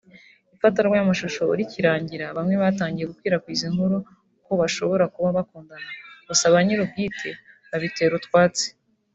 Ifatwa 0.55 0.79
ry’amashusho 0.87 1.43
rikirangira 1.59 2.25
bamwe 2.37 2.55
batangiye 2.63 3.05
gukwirakwiza 3.11 3.63
inkuru 3.69 3.95
ko 4.45 4.51
bashobora 4.61 5.03
kuba 5.13 5.29
bakundana 5.37 5.89
gusa 6.27 6.53
ba 6.53 6.59
nyir’ubwite 6.65 7.29
babitera 7.71 8.13
utwatsi 8.21 8.67